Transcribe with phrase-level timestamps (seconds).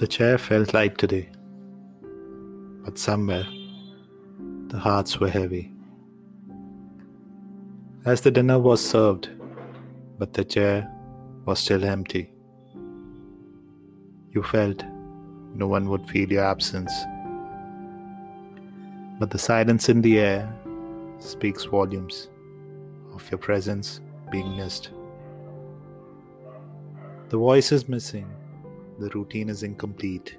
[0.00, 1.28] The chair felt light today,
[2.82, 3.46] but somewhere
[4.68, 5.74] the hearts were heavy.
[8.06, 9.28] As the dinner was served,
[10.18, 10.90] but the chair
[11.44, 12.32] was still empty.
[14.32, 14.82] You felt
[15.54, 16.94] no one would feel your absence.
[19.18, 20.50] But the silence in the air
[21.18, 22.30] speaks volumes
[23.12, 24.00] of your presence
[24.32, 24.92] being missed.
[27.28, 28.34] The voice is missing,
[29.00, 30.36] the routine is incomplete.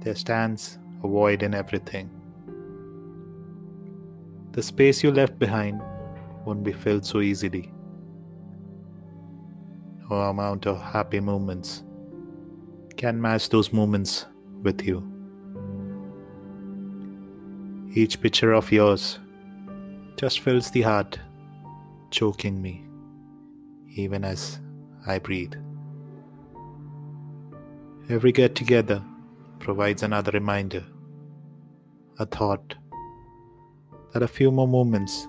[0.00, 2.08] There stands a void in everything.
[4.52, 5.82] The space you left behind
[6.46, 7.70] won't be filled so easily.
[10.08, 11.82] No amount of happy moments
[12.96, 14.24] can match those moments
[14.62, 15.02] with you.
[17.92, 19.18] Each picture of yours
[20.16, 21.18] just fills the heart,
[22.10, 22.86] choking me,
[23.94, 24.58] even as
[25.06, 25.54] I breathe.
[28.10, 29.02] Every get together
[29.60, 30.84] provides another reminder,
[32.18, 32.74] a thought
[34.12, 35.26] that a few more moments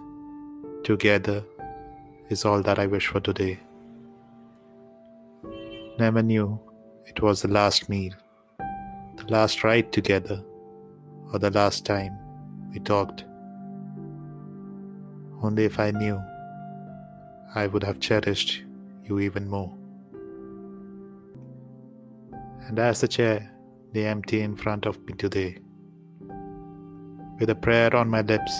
[0.83, 1.41] together
[2.27, 3.61] is all that I wish for today.
[5.97, 6.59] Never knew
[7.05, 8.11] it was the last meal,
[8.59, 10.43] the last ride together,
[11.31, 12.17] or the last time
[12.73, 13.23] we talked.
[15.41, 16.21] Only if I knew,
[17.55, 18.63] I would have cherished
[19.05, 19.73] you even more.
[22.67, 23.51] And as the chair
[23.93, 25.59] lay empty in front of me today,
[27.39, 28.53] with a prayer on my lips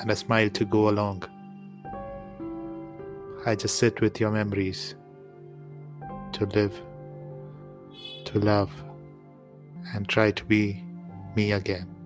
[0.00, 1.24] and a smile to go along,
[3.44, 4.94] I just sit with your memories
[6.32, 6.80] to live,
[8.26, 8.70] to love,
[9.94, 10.82] and try to be
[11.36, 11.97] me again.